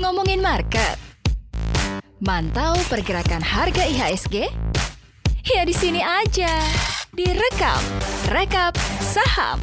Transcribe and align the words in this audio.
Ngomongin 0.00 0.40
market. 0.40 0.96
Mantau 2.16 2.80
pergerakan 2.88 3.44
harga 3.44 3.84
IHSG? 3.84 4.48
Ya 5.44 5.68
di 5.68 5.76
sini 5.76 6.00
aja. 6.00 6.48
Direkap, 7.12 7.84
rekap 8.32 8.72
saham. 9.04 9.60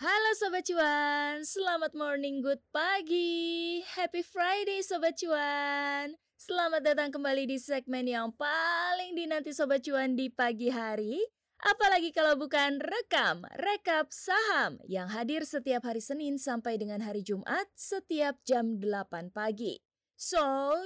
Halo 0.00 0.30
Sobat 0.40 0.64
Cuan, 0.64 1.44
selamat 1.44 1.92
morning, 1.92 2.40
good 2.40 2.64
pagi. 2.72 3.84
Happy 3.84 4.24
Friday 4.24 4.80
Sobat 4.80 5.20
Cuan. 5.20 6.16
Selamat 6.40 6.80
datang 6.80 7.12
kembali 7.12 7.44
di 7.44 7.60
segmen 7.60 8.08
yang 8.08 8.32
paling 8.32 9.12
dinanti 9.12 9.52
Sobat 9.52 9.84
Cuan 9.84 10.16
di 10.16 10.32
pagi 10.32 10.72
hari. 10.72 11.20
Apalagi 11.60 12.08
kalau 12.16 12.40
bukan 12.40 12.80
rekam, 12.80 13.44
rekap 13.60 14.08
saham 14.08 14.80
yang 14.88 15.12
hadir 15.12 15.44
setiap 15.44 15.84
hari 15.84 16.00
Senin 16.00 16.40
sampai 16.40 16.80
dengan 16.80 17.04
hari 17.04 17.20
Jumat 17.20 17.68
setiap 17.76 18.40
jam 18.48 18.80
8 18.80 19.28
pagi. 19.28 19.76
So, 20.16 20.40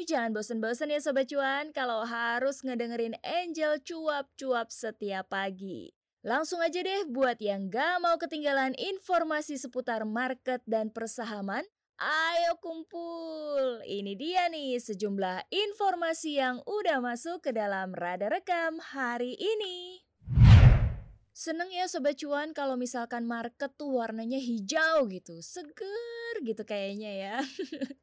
jangan 0.06 0.34
bosan-bosan 0.34 0.94
ya 0.94 1.02
Sobat 1.02 1.30
Cuan 1.30 1.70
kalau 1.70 2.06
harus 2.06 2.62
ngedengerin 2.62 3.18
Angel 3.22 3.82
cuap-cuap 3.82 4.70
setiap 4.70 5.30
pagi. 5.30 5.94
Langsung 6.26 6.62
aja 6.62 6.82
deh 6.82 7.06
buat 7.06 7.38
yang 7.38 7.70
gak 7.70 8.02
mau 8.02 8.18
ketinggalan 8.18 8.74
informasi 8.74 9.58
seputar 9.58 10.02
market 10.06 10.62
dan 10.66 10.90
persahaman, 10.90 11.66
Ayo 11.94 12.58
kumpul, 12.58 13.78
ini 13.86 14.18
dia 14.18 14.50
nih 14.50 14.82
sejumlah 14.82 15.46
informasi 15.46 16.42
yang 16.42 16.58
udah 16.66 16.98
masuk 16.98 17.46
ke 17.46 17.50
dalam 17.54 17.94
radar 17.94 18.34
rekam 18.34 18.82
hari 18.82 19.38
ini. 19.38 20.03
Seneng 21.34 21.66
ya 21.74 21.90
Sobat 21.90 22.14
Cuan 22.14 22.54
kalau 22.54 22.78
misalkan 22.78 23.26
market 23.26 23.74
tuh 23.74 23.98
warnanya 23.98 24.38
hijau 24.38 25.10
gitu, 25.10 25.42
seger 25.42 26.34
gitu 26.46 26.62
kayaknya 26.62 27.10
ya. 27.10 27.36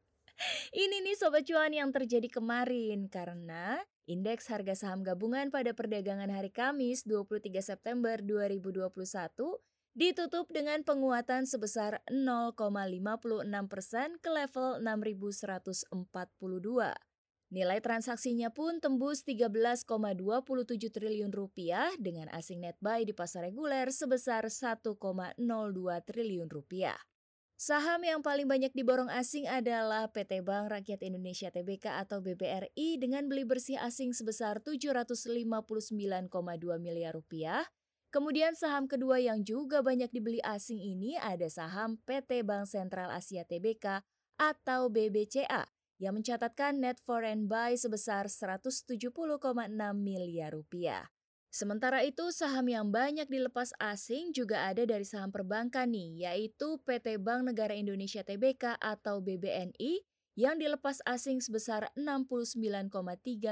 Ini 0.83 0.99
nih 0.99 1.15
Sobat 1.15 1.47
Cuan 1.47 1.71
yang 1.71 1.95
terjadi 1.95 2.27
kemarin 2.27 3.07
karena 3.07 3.79
indeks 4.03 4.51
harga 4.51 4.75
saham 4.75 4.99
gabungan 4.99 5.47
pada 5.47 5.71
perdagangan 5.71 6.27
hari 6.27 6.51
Kamis 6.51 7.07
23 7.07 7.55
September 7.63 8.19
2021 8.19 8.91
ditutup 9.95 10.51
dengan 10.51 10.83
penguatan 10.83 11.47
sebesar 11.47 12.03
0,56 12.11 13.47
persen 13.71 14.19
ke 14.19 14.27
level 14.27 14.83
6.142. 14.83 15.87
Nilai 17.51 17.83
transaksinya 17.83 18.47
pun 18.47 18.79
tembus 18.79 19.27
13,27 19.27 19.83
triliun 20.87 21.35
rupiah 21.35 21.91
dengan 21.99 22.31
asing 22.31 22.63
net 22.63 22.79
buy 22.79 23.03
di 23.03 23.11
pasar 23.11 23.43
reguler 23.43 23.91
sebesar 23.91 24.47
1,02 24.47 24.95
triliun 26.07 26.47
rupiah. 26.47 26.95
Saham 27.59 28.07
yang 28.07 28.23
paling 28.23 28.47
banyak 28.47 28.71
diborong 28.71 29.11
asing 29.11 29.51
adalah 29.51 30.07
PT 30.07 30.47
Bank 30.47 30.71
Rakyat 30.71 31.03
Indonesia 31.03 31.51
Tbk 31.51 31.91
atau 32.07 32.23
BBRI 32.23 32.95
dengan 32.95 33.27
beli 33.27 33.43
bersih 33.43 33.75
asing 33.83 34.15
sebesar 34.15 34.63
759,2 34.63 36.31
miliar 36.79 37.11
rupiah, 37.13 37.67
Kemudian 38.11 38.59
saham 38.59 38.91
kedua 38.91 39.23
yang 39.23 39.39
juga 39.39 39.79
banyak 39.79 40.11
dibeli 40.11 40.43
asing 40.43 40.83
ini 40.83 41.15
ada 41.15 41.47
saham 41.47 41.95
PT 42.03 42.43
Bank 42.43 42.67
Sentral 42.67 43.07
Asia 43.07 43.47
Tbk 43.47 44.03
atau 44.35 44.91
BBCA 44.91 45.63
yang 46.01 46.17
mencatatkan 46.17 46.81
net 46.81 46.97
foreign 47.05 47.45
buy 47.45 47.77
sebesar 47.77 48.25
170,6 48.25 49.13
miliar 49.93 50.49
rupiah. 50.57 51.05
Sementara 51.53 52.01
itu, 52.01 52.33
saham 52.33 52.65
yang 52.65 52.89
banyak 52.89 53.29
dilepas 53.29 53.75
asing 53.77 54.33
juga 54.33 54.65
ada 54.65 54.81
dari 54.87 55.05
saham 55.05 55.29
perbankan 55.29 55.93
nih, 55.93 56.25
yaitu 56.25 56.81
PT 56.81 57.21
Bank 57.21 57.53
Negara 57.53 57.77
Indonesia 57.77 58.25
Tbk 58.25 58.81
atau 58.81 59.21
BBNI 59.21 60.01
yang 60.39 60.57
dilepas 60.57 61.03
asing 61.05 61.43
sebesar 61.43 61.91
69,3 61.93 62.57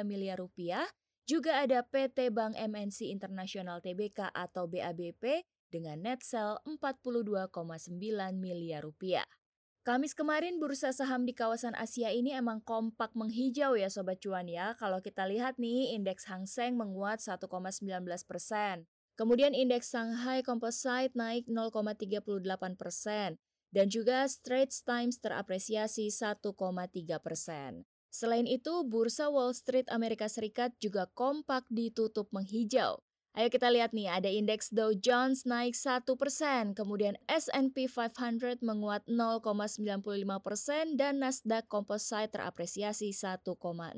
miliar 0.08 0.40
rupiah 0.40 0.88
juga 1.30 1.62
ada 1.62 1.86
PT 1.86 2.34
Bank 2.34 2.58
MNC 2.58 3.14
Internasional 3.14 3.84
Tbk 3.84 4.34
atau 4.34 4.66
BABP 4.66 5.46
dengan 5.70 6.02
net 6.02 6.26
sell 6.26 6.58
42,9 6.66 7.54
miliar 8.34 8.82
rupiah. 8.82 9.28
Kamis 9.88 10.12
kemarin 10.12 10.60
bursa 10.60 10.92
saham 10.92 11.24
di 11.24 11.32
kawasan 11.32 11.72
Asia 11.72 12.12
ini 12.12 12.36
emang 12.36 12.60
kompak 12.60 13.16
menghijau 13.16 13.80
ya 13.80 13.88
Sobat 13.88 14.20
Cuan 14.20 14.52
ya. 14.52 14.76
Kalau 14.76 15.00
kita 15.00 15.24
lihat 15.24 15.56
nih 15.56 15.96
indeks 15.96 16.28
Hang 16.28 16.44
Seng 16.44 16.76
menguat 16.76 17.24
1,19 17.24 17.48
persen. 18.28 18.84
Kemudian 19.16 19.56
indeks 19.56 19.96
Shanghai 19.96 20.44
Composite 20.44 21.16
naik 21.16 21.48
0,38 21.48 22.76
persen. 22.76 23.40
Dan 23.72 23.88
juga 23.88 24.28
Straits 24.28 24.84
Times 24.84 25.24
terapresiasi 25.24 26.12
1,3 26.12 26.52
persen. 27.24 27.88
Selain 28.12 28.50
itu, 28.50 28.84
bursa 28.84 29.32
Wall 29.32 29.56
Street 29.56 29.88
Amerika 29.94 30.26
Serikat 30.28 30.76
juga 30.82 31.08
kompak 31.16 31.70
ditutup 31.72 32.28
menghijau. 32.36 33.00
Ayo 33.40 33.48
kita 33.48 33.72
lihat 33.72 33.96
nih, 33.96 34.12
ada 34.12 34.28
indeks 34.28 34.68
Dow 34.68 34.92
Jones 34.92 35.48
naik 35.48 35.72
1%, 35.72 36.04
kemudian 36.76 37.16
S&P 37.24 37.88
500 37.88 38.60
menguat 38.60 39.08
0,95% 39.08 41.00
dan 41.00 41.24
Nasdaq 41.24 41.72
Composite 41.72 42.36
terapresiasi 42.36 43.16
1,02%. 43.16 43.96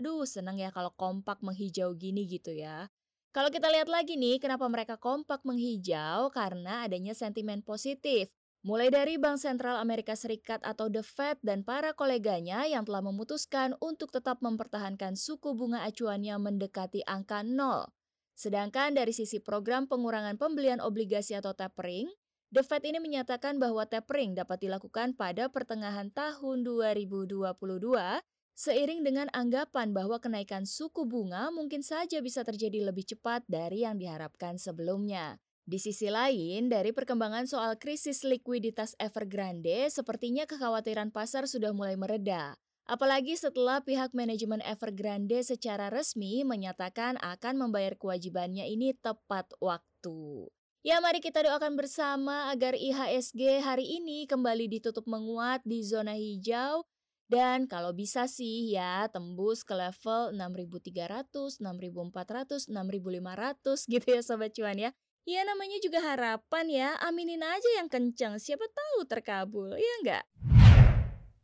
Aduh, 0.00 0.24
senang 0.24 0.56
ya 0.56 0.72
kalau 0.72 0.96
kompak 0.96 1.44
menghijau 1.44 1.92
gini 1.92 2.24
gitu 2.24 2.56
ya. 2.56 2.88
Kalau 3.36 3.52
kita 3.52 3.68
lihat 3.68 3.92
lagi 3.92 4.16
nih, 4.16 4.40
kenapa 4.40 4.64
mereka 4.64 4.96
kompak 4.96 5.44
menghijau? 5.44 6.32
Karena 6.32 6.88
adanya 6.88 7.12
sentimen 7.12 7.60
positif. 7.60 8.32
Mulai 8.64 8.88
dari 8.88 9.20
Bank 9.20 9.44
Sentral 9.44 9.76
Amerika 9.76 10.16
Serikat 10.16 10.64
atau 10.64 10.88
The 10.88 11.04
Fed 11.04 11.44
dan 11.44 11.68
para 11.68 11.92
koleganya 11.92 12.64
yang 12.64 12.88
telah 12.88 13.04
memutuskan 13.04 13.76
untuk 13.84 14.08
tetap 14.08 14.40
mempertahankan 14.40 15.20
suku 15.20 15.52
bunga 15.52 15.84
acuannya 15.84 16.40
mendekati 16.40 17.04
angka 17.04 17.44
nol. 17.44 17.92
Sedangkan 18.36 18.92
dari 18.92 19.16
sisi 19.16 19.40
program 19.40 19.88
pengurangan 19.88 20.36
pembelian 20.36 20.84
obligasi 20.84 21.32
atau 21.32 21.56
tapering, 21.56 22.12
The 22.52 22.60
Fed 22.60 22.84
ini 22.84 23.00
menyatakan 23.00 23.56
bahwa 23.56 23.88
tapering 23.88 24.36
dapat 24.36 24.62
dilakukan 24.62 25.16
pada 25.16 25.48
pertengahan 25.48 26.12
tahun 26.12 26.62
2022 26.62 27.42
seiring 28.56 29.04
dengan 29.04 29.28
anggapan 29.36 29.92
bahwa 29.92 30.16
kenaikan 30.20 30.64
suku 30.64 31.04
bunga 31.04 31.48
mungkin 31.52 31.84
saja 31.84 32.20
bisa 32.20 32.44
terjadi 32.44 32.88
lebih 32.88 33.08
cepat 33.08 33.44
dari 33.48 33.88
yang 33.88 33.96
diharapkan 33.96 34.60
sebelumnya. 34.60 35.40
Di 35.66 35.82
sisi 35.82 36.06
lain, 36.06 36.70
dari 36.70 36.94
perkembangan 36.94 37.50
soal 37.50 37.74
krisis 37.76 38.22
likuiditas 38.22 38.94
Evergrande, 39.02 39.90
sepertinya 39.90 40.46
kekhawatiran 40.46 41.10
pasar 41.10 41.50
sudah 41.50 41.74
mulai 41.74 41.98
mereda. 41.98 42.54
Apalagi 42.86 43.34
setelah 43.34 43.82
pihak 43.82 44.14
manajemen 44.14 44.62
Evergrande 44.62 45.42
secara 45.42 45.90
resmi 45.90 46.46
menyatakan 46.46 47.18
akan 47.18 47.66
membayar 47.66 47.98
kewajibannya 47.98 48.62
ini 48.70 48.94
tepat 48.94 49.50
waktu. 49.58 50.46
Ya 50.86 51.02
mari 51.02 51.18
kita 51.18 51.42
doakan 51.42 51.74
bersama 51.74 52.46
agar 52.54 52.78
IHSG 52.78 53.58
hari 53.58 53.98
ini 53.98 54.30
kembali 54.30 54.70
ditutup 54.70 55.02
menguat 55.10 55.66
di 55.66 55.82
zona 55.82 56.14
hijau 56.14 56.86
dan 57.26 57.66
kalau 57.66 57.90
bisa 57.90 58.30
sih 58.30 58.70
ya 58.70 59.10
tembus 59.10 59.66
ke 59.66 59.74
level 59.74 60.30
6300, 60.38 61.58
6400, 61.58 62.70
6500 62.70 63.82
gitu 63.98 64.06
ya 64.14 64.22
sobat 64.22 64.54
cuan 64.54 64.78
ya. 64.78 64.90
Ya 65.26 65.42
namanya 65.42 65.82
juga 65.82 65.98
harapan 66.06 66.70
ya, 66.70 66.94
aminin 67.02 67.42
aja 67.42 67.82
yang 67.82 67.90
kenceng, 67.90 68.38
siapa 68.38 68.62
tahu 68.70 69.10
terkabul, 69.10 69.74
ya 69.74 69.92
enggak? 70.06 70.55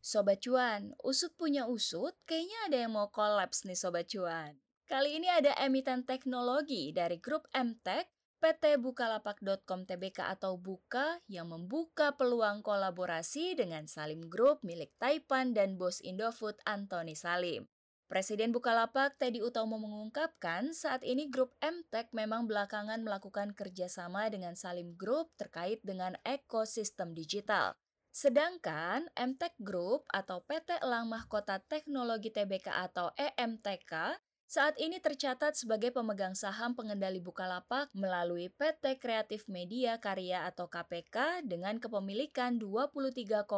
Sobat 0.03 0.43
Cuan, 0.43 0.99
usut 1.07 1.31
punya 1.39 1.71
usut, 1.71 2.11
kayaknya 2.27 2.59
ada 2.67 2.77
yang 2.83 2.99
mau 2.99 3.15
kolaps 3.15 3.63
nih 3.63 3.79
Sobat 3.79 4.11
Cuan. 4.11 4.59
Kali 4.91 5.15
ini 5.15 5.31
ada 5.31 5.55
emiten 5.63 6.03
teknologi 6.03 6.91
dari 6.91 7.23
grup 7.23 7.47
MTech, 7.55 8.11
PT 8.43 8.83
Bukalapak.com 8.83 9.87
Tbk 9.87 10.27
atau 10.27 10.59
Buka 10.59 11.23
yang 11.31 11.55
membuka 11.55 12.19
peluang 12.19 12.67
kolaborasi 12.67 13.55
dengan 13.55 13.87
Salim 13.87 14.27
Group 14.27 14.67
milik 14.67 14.91
Taipan 14.99 15.55
dan 15.55 15.79
bos 15.79 16.03
Indofood 16.03 16.59
Anthony 16.67 17.15
Salim. 17.15 17.71
Presiden 18.11 18.51
Bukalapak 18.51 19.23
Teddy 19.23 19.39
Utomo 19.39 19.79
mengungkapkan 19.79 20.75
saat 20.75 21.07
ini 21.07 21.31
grup 21.31 21.55
MTech 21.63 22.11
memang 22.11 22.51
belakangan 22.51 23.07
melakukan 23.07 23.55
kerjasama 23.55 24.27
dengan 24.35 24.59
Salim 24.59 24.99
Group 24.99 25.31
terkait 25.39 25.79
dengan 25.87 26.19
ekosistem 26.27 27.15
digital. 27.15 27.79
Sedangkan 28.13 29.09
MTech 29.17 29.57
Group 29.65 30.05
atau 30.13 30.45
PT 30.45 30.85
Elang 30.85 31.09
Mahkota 31.09 31.65
Teknologi 31.65 32.29
Tbk 32.29 32.69
atau 32.69 33.09
EMTK 33.17 34.21
saat 34.45 34.77
ini 34.77 35.01
tercatat 35.01 35.57
sebagai 35.57 35.97
pemegang 35.97 36.37
saham 36.37 36.77
pengendali 36.77 37.25
Bukalapak 37.25 37.89
melalui 37.97 38.53
PT 38.53 39.01
Kreatif 39.01 39.49
Media 39.49 39.97
Karya 39.97 40.45
atau 40.45 40.69
KPK 40.69 41.49
dengan 41.49 41.81
kepemilikan 41.81 42.61
23,93 42.61 43.49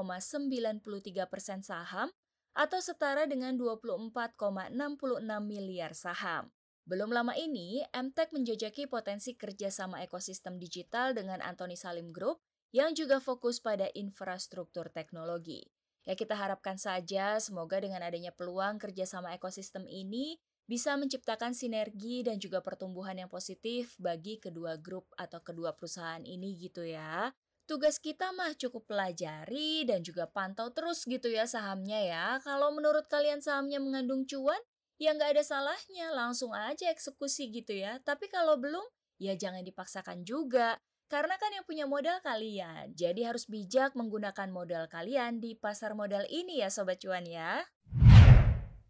persen 1.26 1.58
saham 1.66 2.14
atau 2.54 2.78
setara 2.78 3.26
dengan 3.26 3.58
24,66 3.58 4.38
miliar 5.42 5.98
saham. 5.98 6.46
Belum 6.86 7.10
lama 7.10 7.34
ini, 7.34 7.82
MTech 7.90 8.30
menjajaki 8.30 8.86
potensi 8.86 9.34
kerjasama 9.34 10.06
ekosistem 10.06 10.62
digital 10.62 11.10
dengan 11.10 11.42
Anthony 11.42 11.74
Salim 11.74 12.14
Group 12.14 12.38
yang 12.74 12.90
juga 12.90 13.22
fokus 13.22 13.62
pada 13.62 13.86
infrastruktur 13.94 14.90
teknologi. 14.90 15.62
Ya 16.02 16.18
kita 16.18 16.34
harapkan 16.34 16.74
saja 16.74 17.38
semoga 17.38 17.78
dengan 17.78 18.02
adanya 18.02 18.34
peluang 18.34 18.82
kerjasama 18.82 19.30
ekosistem 19.38 19.86
ini 19.86 20.42
bisa 20.66 20.98
menciptakan 20.98 21.54
sinergi 21.54 22.26
dan 22.26 22.42
juga 22.42 22.58
pertumbuhan 22.60 23.14
yang 23.14 23.30
positif 23.30 23.94
bagi 24.02 24.42
kedua 24.42 24.74
grup 24.74 25.06
atau 25.14 25.38
kedua 25.38 25.72
perusahaan 25.78 26.20
ini 26.26 26.58
gitu 26.58 26.82
ya. 26.82 27.30
Tugas 27.64 27.96
kita 27.96 28.34
mah 28.36 28.52
cukup 28.58 28.90
pelajari 28.90 29.88
dan 29.88 30.04
juga 30.04 30.28
pantau 30.28 30.68
terus 30.74 31.06
gitu 31.06 31.30
ya 31.30 31.48
sahamnya 31.48 32.02
ya. 32.04 32.26
Kalau 32.42 32.74
menurut 32.74 33.08
kalian 33.08 33.40
sahamnya 33.40 33.80
mengandung 33.80 34.28
cuan, 34.28 34.60
ya 35.00 35.16
nggak 35.16 35.38
ada 35.38 35.44
salahnya, 35.46 36.12
langsung 36.12 36.52
aja 36.52 36.92
eksekusi 36.92 37.48
gitu 37.48 37.72
ya. 37.72 38.02
Tapi 38.04 38.28
kalau 38.28 38.60
belum, 38.60 38.84
ya 39.16 39.32
jangan 39.38 39.64
dipaksakan 39.64 40.28
juga. 40.28 40.76
Karena 41.14 41.38
kan 41.38 41.54
yang 41.54 41.62
punya 41.62 41.86
modal 41.86 42.18
kalian, 42.26 42.90
jadi 42.90 43.30
harus 43.30 43.46
bijak 43.46 43.94
menggunakan 43.94 44.50
modal 44.50 44.90
kalian 44.90 45.38
di 45.38 45.54
pasar 45.54 45.94
modal 45.94 46.26
ini 46.26 46.58
ya 46.58 46.74
Sobat 46.74 46.98
Cuan 46.98 47.22
ya. 47.22 47.62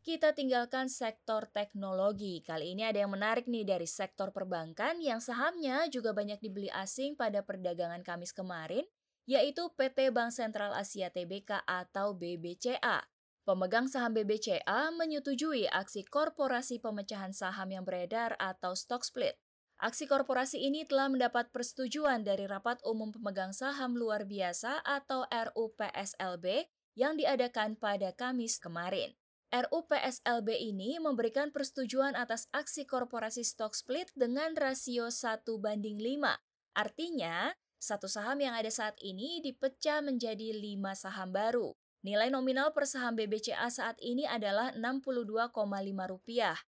Kita 0.00 0.32
tinggalkan 0.32 0.88
sektor 0.88 1.44
teknologi. 1.52 2.40
Kali 2.40 2.72
ini 2.72 2.80
ada 2.80 3.04
yang 3.04 3.12
menarik 3.12 3.44
nih 3.44 3.68
dari 3.68 3.84
sektor 3.84 4.32
perbankan 4.32 5.04
yang 5.04 5.20
sahamnya 5.20 5.84
juga 5.92 6.16
banyak 6.16 6.40
dibeli 6.40 6.72
asing 6.72 7.12
pada 7.12 7.44
perdagangan 7.44 8.00
Kamis 8.00 8.32
kemarin, 8.32 8.88
yaitu 9.28 9.68
PT 9.76 10.08
Bank 10.08 10.32
Sentral 10.32 10.72
Asia 10.72 11.12
Tbk 11.12 11.60
atau 11.68 12.16
BBCA. 12.16 13.04
Pemegang 13.44 13.84
saham 13.84 14.16
BBCA 14.16 14.88
menyetujui 14.96 15.68
aksi 15.68 16.08
korporasi 16.08 16.80
pemecahan 16.80 17.36
saham 17.36 17.68
yang 17.68 17.84
beredar 17.84 18.32
atau 18.40 18.72
stock 18.72 19.04
split. 19.04 19.36
Aksi 19.82 20.06
korporasi 20.06 20.62
ini 20.62 20.86
telah 20.86 21.10
mendapat 21.10 21.50
persetujuan 21.50 22.22
dari 22.22 22.46
Rapat 22.46 22.78
Umum 22.86 23.10
Pemegang 23.10 23.50
Saham 23.50 23.98
Luar 23.98 24.22
Biasa 24.22 24.78
atau 24.86 25.26
RUPSLB 25.26 26.70
yang 26.94 27.18
diadakan 27.18 27.74
pada 27.74 28.14
Kamis 28.14 28.62
kemarin. 28.62 29.10
RUPSLB 29.50 30.50
ini 30.58 30.98
memberikan 31.02 31.50
persetujuan 31.50 32.14
atas 32.14 32.46
aksi 32.50 32.86
korporasi 32.86 33.42
stock 33.42 33.74
split 33.74 34.10
dengan 34.14 34.54
rasio 34.54 35.10
1 35.10 35.42
banding 35.58 35.98
5. 35.98 36.38
Artinya, 36.74 37.54
satu 37.78 38.10
saham 38.10 38.42
yang 38.42 38.54
ada 38.54 38.70
saat 38.70 38.98
ini 39.02 39.42
dipecah 39.42 40.02
menjadi 40.02 40.54
5 40.54 40.94
saham 40.98 41.30
baru. 41.30 41.74
Nilai 42.02 42.34
nominal 42.34 42.74
per 42.74 42.86
saham 42.90 43.14
BBCA 43.14 43.70
saat 43.70 43.98
ini 44.02 44.26
adalah 44.26 44.74
Rp62,5. 44.74 45.54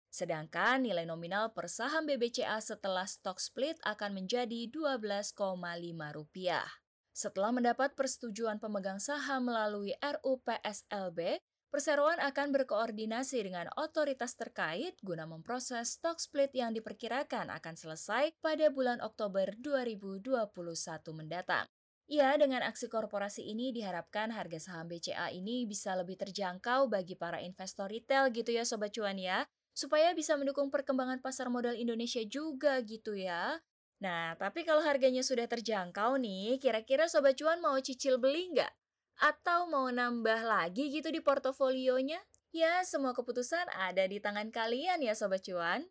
Sedangkan 0.09 0.81
nilai 0.81 1.05
nominal 1.05 1.53
per 1.53 1.69
saham 1.69 2.09
BBCA 2.09 2.57
setelah 2.59 3.05
stock 3.05 3.37
split 3.37 3.77
akan 3.85 4.17
menjadi 4.17 4.69
Rp12,5. 4.73 5.37
Setelah 7.13 7.51
mendapat 7.53 7.93
persetujuan 7.93 8.57
pemegang 8.57 8.97
saham 8.97 9.49
melalui 9.49 9.93
RUPSLB, 10.01 11.41
Perseroan 11.69 12.17
akan 12.17 12.49
berkoordinasi 12.49 13.45
dengan 13.45 13.69
otoritas 13.77 14.33
terkait 14.33 14.97
guna 15.05 15.29
memproses 15.29 16.01
stock 16.01 16.17
split 16.17 16.49
yang 16.57 16.73
diperkirakan 16.73 17.53
akan 17.53 17.77
selesai 17.77 18.33
pada 18.41 18.73
bulan 18.73 18.97
Oktober 19.05 19.53
2021 19.61 20.49
mendatang. 21.13 21.69
Ya, 22.09 22.33
dengan 22.41 22.65
aksi 22.65 22.89
korporasi 22.89 23.45
ini 23.45 23.69
diharapkan 23.69 24.33
harga 24.33 24.57
saham 24.57 24.89
BCA 24.89 25.29
ini 25.29 25.69
bisa 25.69 25.93
lebih 25.93 26.17
terjangkau 26.17 26.89
bagi 26.89 27.13
para 27.13 27.37
investor 27.37 27.85
retail 27.85 28.33
gitu 28.33 28.49
ya 28.49 28.65
Sobat 28.65 28.89
Cuan 28.89 29.21
ya, 29.21 29.45
supaya 29.73 30.11
bisa 30.17 30.35
mendukung 30.35 30.67
perkembangan 30.73 31.23
pasar 31.23 31.47
modal 31.47 31.75
Indonesia 31.75 32.21
juga 32.27 32.81
gitu 32.83 33.15
ya. 33.15 33.57
Nah, 33.99 34.35
tapi 34.39 34.63
kalau 34.63 34.79
harganya 34.79 35.19
sudah 35.19 35.43
terjangkau 35.47 36.15
nih, 36.23 36.55
kira-kira 36.63 37.11
Sobat 37.11 37.35
Cuan 37.35 37.59
mau 37.59 37.75
cicil 37.83 38.15
beli 38.15 38.55
nggak? 38.55 38.71
Atau 39.19 39.67
mau 39.67 39.91
nambah 39.91 40.47
lagi 40.47 40.87
gitu 40.87 41.11
di 41.11 41.19
portofolionya? 41.19 42.23
Ya, 42.55 42.81
semua 42.87 43.11
keputusan 43.11 43.67
ada 43.75 44.07
di 44.07 44.23
tangan 44.23 44.49
kalian 44.55 45.03
ya 45.03 45.11
Sobat 45.13 45.43
Cuan. 45.43 45.83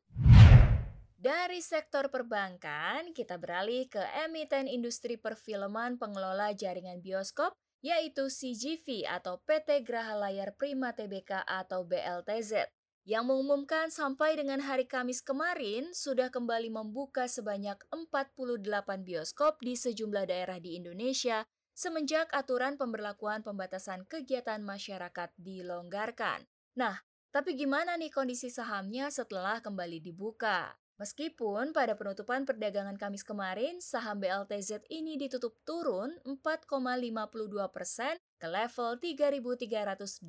Dari 1.19 1.59
sektor 1.61 2.09
perbankan, 2.09 3.11
kita 3.11 3.37
beralih 3.37 3.91
ke 3.91 4.01
emiten 4.25 4.71
industri 4.71 5.19
perfilman 5.19 5.99
pengelola 5.99 6.55
jaringan 6.55 7.03
bioskop, 7.03 7.53
yaitu 7.83 8.31
CGV 8.31 9.05
atau 9.05 9.43
PT 9.43 9.83
Graha 9.83 10.15
Layar 10.15 10.55
Prima 10.55 10.95
Tbk 10.95 11.43
atau 11.43 11.83
BLTZ, 11.83 12.71
yang 13.09 13.25
mengumumkan 13.25 13.89
sampai 13.89 14.37
dengan 14.37 14.61
hari 14.61 14.85
Kamis 14.85 15.25
kemarin 15.25 15.97
sudah 15.97 16.29
kembali 16.29 16.69
membuka 16.69 17.25
sebanyak 17.25 17.81
48 17.89 18.69
bioskop 19.01 19.57
di 19.65 19.81
sejumlah 19.81 20.29
daerah 20.29 20.61
di 20.61 20.77
Indonesia 20.77 21.49
semenjak 21.73 22.29
aturan 22.37 22.77
pemberlakuan 22.77 23.41
pembatasan 23.41 24.05
kegiatan 24.05 24.61
masyarakat 24.61 25.33
dilonggarkan. 25.41 26.45
Nah, 26.77 27.01
tapi 27.33 27.57
gimana 27.57 27.97
nih 27.97 28.13
kondisi 28.13 28.53
sahamnya 28.53 29.09
setelah 29.09 29.65
kembali 29.65 30.05
dibuka? 30.05 30.77
Meskipun 30.99 31.71
pada 31.71 31.95
penutupan 31.95 32.43
perdagangan 32.43 32.99
Kamis 32.99 33.23
kemarin, 33.23 33.79
saham 33.79 34.19
BLTZ 34.19 34.83
ini 34.91 35.15
ditutup 35.15 35.55
turun 35.63 36.11
4,52 36.27 37.55
persen 37.71 38.19
ke 38.35 38.51
level 38.51 38.99
Rp3.380 38.99 40.27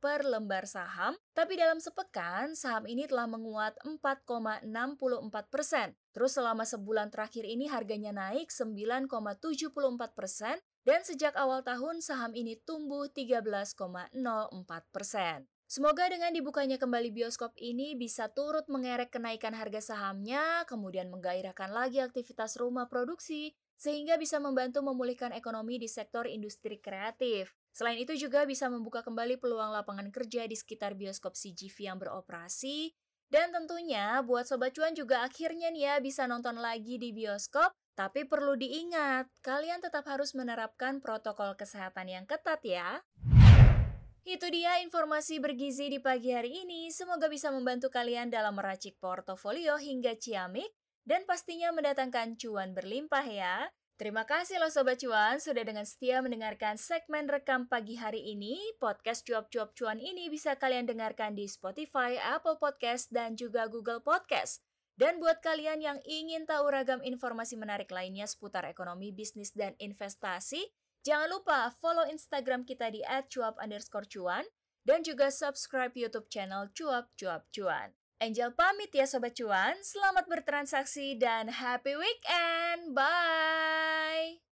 per 0.00 0.24
lembar 0.24 0.64
saham, 0.64 1.20
tapi 1.36 1.60
dalam 1.60 1.84
sepekan 1.84 2.56
saham 2.56 2.88
ini 2.88 3.04
telah 3.04 3.28
menguat 3.28 3.76
4,64 3.84 4.64
persen. 5.52 5.92
Terus 6.16 6.32
selama 6.32 6.64
sebulan 6.64 7.12
terakhir 7.12 7.44
ini 7.44 7.68
harganya 7.68 8.16
naik 8.16 8.48
9,74 8.48 10.16
persen, 10.16 10.56
dan 10.88 11.04
sejak 11.04 11.36
awal 11.36 11.60
tahun 11.60 12.00
saham 12.00 12.32
ini 12.32 12.56
tumbuh 12.64 13.04
13,04 13.12 14.16
persen. 14.88 15.44
Semoga 15.72 16.04
dengan 16.04 16.36
dibukanya 16.36 16.76
kembali 16.76 17.16
bioskop 17.16 17.56
ini 17.56 17.96
bisa 17.96 18.28
turut 18.28 18.68
mengerek 18.68 19.16
kenaikan 19.16 19.56
harga 19.56 19.80
sahamnya, 19.80 20.68
kemudian 20.68 21.08
menggairahkan 21.08 21.72
lagi 21.72 21.96
aktivitas 22.04 22.60
rumah 22.60 22.92
produksi, 22.92 23.56
sehingga 23.80 24.20
bisa 24.20 24.36
membantu 24.36 24.84
memulihkan 24.84 25.32
ekonomi 25.32 25.80
di 25.80 25.88
sektor 25.88 26.28
industri 26.28 26.76
kreatif. 26.76 27.56
Selain 27.72 27.96
itu 27.96 28.12
juga 28.20 28.44
bisa 28.44 28.68
membuka 28.68 29.00
kembali 29.00 29.40
peluang 29.40 29.72
lapangan 29.72 30.12
kerja 30.12 30.44
di 30.44 30.60
sekitar 30.60 30.92
bioskop 30.92 31.32
CGV 31.40 31.88
yang 31.88 31.96
beroperasi, 31.96 32.92
dan 33.32 33.48
tentunya 33.48 34.20
buat 34.20 34.44
Sobat 34.44 34.76
Cuan 34.76 34.92
juga 34.92 35.24
akhirnya 35.24 35.72
nih 35.72 35.88
ya 35.88 35.94
bisa 36.04 36.28
nonton 36.28 36.60
lagi 36.60 37.00
di 37.00 37.16
bioskop, 37.16 37.72
tapi 37.96 38.28
perlu 38.28 38.60
diingat, 38.60 39.24
kalian 39.40 39.80
tetap 39.80 40.04
harus 40.04 40.36
menerapkan 40.36 41.00
protokol 41.00 41.56
kesehatan 41.56 42.12
yang 42.12 42.28
ketat 42.28 42.60
ya. 42.60 43.00
Itu 44.22 44.46
dia 44.54 44.78
informasi 44.78 45.42
bergizi 45.42 45.90
di 45.90 45.98
pagi 45.98 46.30
hari 46.30 46.62
ini. 46.62 46.94
Semoga 46.94 47.26
bisa 47.26 47.50
membantu 47.50 47.90
kalian 47.90 48.30
dalam 48.30 48.54
meracik 48.54 48.94
portofolio 49.02 49.74
hingga 49.74 50.14
ciamik 50.14 50.70
dan 51.02 51.26
pastinya 51.26 51.74
mendatangkan 51.74 52.38
cuan 52.38 52.70
berlimpah 52.70 53.26
ya. 53.26 53.66
Terima 53.98 54.22
kasih 54.22 54.62
loh 54.62 54.70
Sobat 54.70 54.98
Cuan 55.02 55.38
sudah 55.42 55.62
dengan 55.66 55.82
setia 55.86 56.22
mendengarkan 56.22 56.78
segmen 56.78 57.26
rekam 57.26 57.66
pagi 57.66 57.98
hari 57.98 58.34
ini. 58.34 58.58
Podcast 58.78 59.26
Cuap-Cuap 59.26 59.74
Cuan 59.74 59.98
ini 59.98 60.30
bisa 60.30 60.54
kalian 60.54 60.86
dengarkan 60.86 61.34
di 61.34 61.50
Spotify, 61.50 62.18
Apple 62.18 62.58
Podcast, 62.62 63.10
dan 63.10 63.34
juga 63.34 63.66
Google 63.70 64.02
Podcast. 64.02 64.62
Dan 64.94 65.18
buat 65.18 65.42
kalian 65.42 65.82
yang 65.82 65.98
ingin 66.06 66.46
tahu 66.46 66.70
ragam 66.70 67.02
informasi 67.02 67.58
menarik 67.58 67.90
lainnya 67.90 68.26
seputar 68.26 68.66
ekonomi, 68.66 69.10
bisnis, 69.10 69.50
dan 69.54 69.74
investasi, 69.78 70.62
Jangan 71.02 71.28
lupa 71.34 71.74
follow 71.82 72.06
Instagram 72.06 72.62
kita 72.62 72.86
di 72.94 73.02
@cuap 73.26 73.58
underscore 73.58 74.06
cuan 74.06 74.46
dan 74.86 75.02
juga 75.02 75.34
subscribe 75.34 75.94
YouTube 75.98 76.30
channel 76.30 76.70
Cuap 76.70 77.10
Cuap 77.18 77.50
Cuan. 77.50 77.90
Angel 78.22 78.54
pamit 78.54 78.94
ya 78.94 79.02
Sobat 79.02 79.34
Cuan, 79.34 79.74
selamat 79.82 80.30
bertransaksi 80.30 81.18
dan 81.18 81.50
happy 81.50 81.98
weekend. 81.98 82.94
Bye! 82.94 84.51